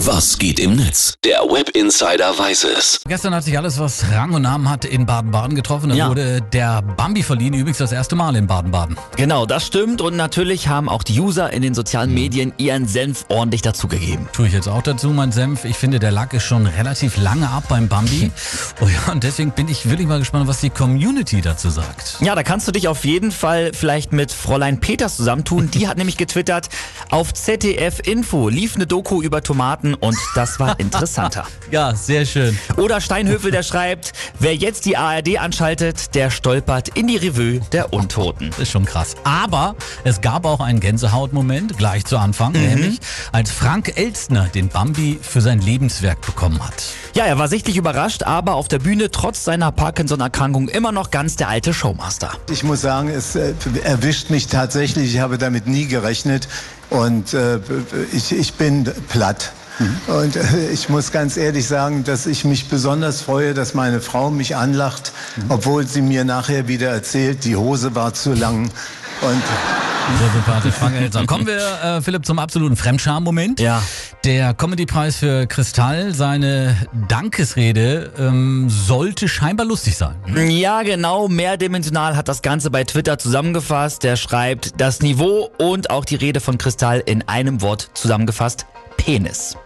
[0.00, 1.14] Was geht im Netz?
[1.24, 3.00] Der Web Insider weiß es.
[3.08, 5.88] Gestern hat sich alles, was Rang und Namen hat, in Baden-Baden getroffen.
[5.88, 6.08] Da Ja.
[6.10, 8.96] wurde der Bambi verliehen, übrigens das erste Mal in Baden-Baden.
[9.16, 10.02] Genau, das stimmt.
[10.02, 14.28] Und natürlich haben auch die User in den sozialen Medien ihren Senf ordentlich dazugegeben.
[14.32, 15.64] Tue ich jetzt auch dazu, mein Senf.
[15.64, 18.30] Ich finde, der Lack ist schon relativ lange ab beim Bambi.
[18.82, 22.18] Oh ja, und deswegen bin ich wirklich mal gespannt, was die Community dazu sagt.
[22.20, 25.70] Ja, da kannst du dich auf jeden Fall vielleicht mit Fräulein Peters zusammentun.
[25.70, 26.68] Die hat nämlich getwittert,
[27.10, 31.46] auf ZDF Info lief eine Doku über Tomaten und das war interessanter.
[31.70, 32.58] Ja, sehr schön.
[32.76, 37.92] Oder Steinhöfel, der schreibt, wer jetzt die ARD anschaltet, der stolpert in die Revue der
[37.92, 38.50] Untoten.
[38.58, 39.14] Ist schon krass.
[39.24, 43.00] Aber es gab auch einen Gänsehautmoment gleich zu Anfang, nämlich
[43.32, 46.84] als Frank Elstner den Bambi für sein Lebenswerk bekommen hat.
[47.14, 51.36] Ja, er war sichtlich überrascht, aber auf der Bühne trotz seiner Parkinson-Erkrankung immer noch ganz
[51.36, 52.32] der alte Showmaster.
[52.50, 55.14] Ich muss sagen, es äh, erwischt mich tatsächlich.
[55.14, 56.48] Ich habe damit nie gerechnet
[56.90, 57.58] und äh,
[58.12, 59.52] ich, ich bin platt.
[60.06, 64.30] Und äh, ich muss ganz ehrlich sagen, dass ich mich besonders freue, dass meine Frau
[64.30, 65.12] mich anlacht,
[65.48, 68.70] obwohl sie mir nachher wieder erzählt, die Hose war zu lang.
[69.22, 69.42] Und
[70.18, 71.26] Sehr sympathisch, Frank Elstner.
[71.26, 73.60] Kommen wir, äh, Philipp, zum absoluten Fremdscham-Moment.
[73.60, 73.82] Ja.
[74.24, 76.76] Der Comedy-Preis für Kristall, seine
[77.08, 80.16] Dankesrede ähm, sollte scheinbar lustig sein.
[80.48, 84.02] Ja, genau, mehrdimensional hat das Ganze bei Twitter zusammengefasst.
[84.04, 89.56] Der schreibt, das Niveau und auch die Rede von Kristall in einem Wort zusammengefasst, Penis.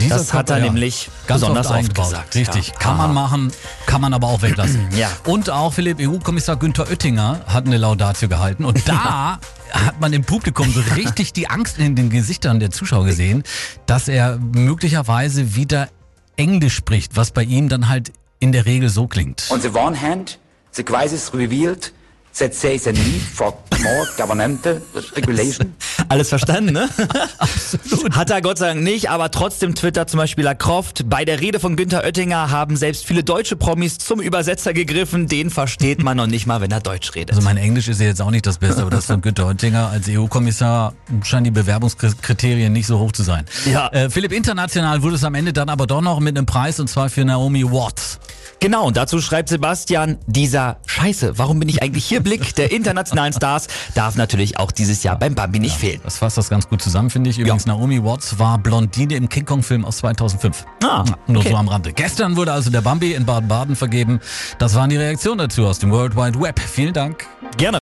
[0.00, 2.34] Dieser Das hat er ja, nämlich ganz besonders oft oft gesagt.
[2.34, 2.74] Richtig, Ja.
[2.78, 3.12] kann man Aha.
[3.14, 3.52] machen,
[3.86, 4.88] kann man aber auch weglassen.
[4.96, 5.10] Ja.
[5.26, 9.38] Und auch Philipp, EU-Kommissar Günther Oettinger hat eine Laudatio gehalten und da
[9.70, 13.44] hat man im Publikum so richtig die Angst in den Gesichtern der Zuschauer gesehen,
[13.86, 15.88] dass er möglicherweise wieder
[16.36, 19.44] Englisch spricht, was bei ihm dann halt in der Regel so klingt.
[19.50, 20.38] On the one hand,
[20.72, 21.92] the crisis revealed
[22.38, 24.80] that is a need for more governmental
[25.14, 25.74] regulation.
[26.08, 26.88] Alles verstanden, ne?
[27.38, 28.16] Absolut.
[28.16, 31.08] Hat er Gott sei Dank nicht, aber trotzdem twittert zum Beispiel Croft.
[31.08, 35.26] Bei der Rede von Günther Oettinger haben selbst viele deutsche Promis zum Übersetzer gegriffen.
[35.26, 37.30] Den versteht man noch nicht mal, wenn er Deutsch redet.
[37.30, 39.90] Also mein Englisch ist ja jetzt auch nicht das Beste, aber das von Günther Oettinger
[39.90, 43.44] als EU-Kommissar scheinen die Bewerbungskriterien nicht so hoch zu sein.
[43.70, 43.88] Ja.
[43.88, 46.88] Äh, Philipp, international wurde es am Ende dann aber doch noch mit einem Preis und
[46.88, 48.18] zwar für Naomi Watts.
[48.60, 53.32] Genau, und dazu schreibt Sebastian, dieser Scheiße, warum bin ich eigentlich hier Blick der internationalen
[53.32, 56.00] Stars darf natürlich auch dieses Jahr beim Bambi nicht fehlen.
[56.02, 57.38] Das fasst das ganz gut zusammen, finde ich.
[57.38, 60.64] Übrigens, Naomi Watts war Blondine im King Kong-Film aus 2005.
[60.82, 61.50] Ah, Ja, Nur okay.
[61.50, 61.92] so am Rande.
[61.92, 64.18] Gestern wurde also der Bambi in Baden-Baden vergeben.
[64.58, 66.58] Das waren die Reaktionen dazu aus dem World Wide Web.
[66.58, 67.26] Vielen Dank.
[67.56, 67.76] Gerne.